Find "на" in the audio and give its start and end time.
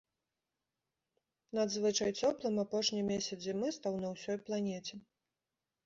4.05-4.15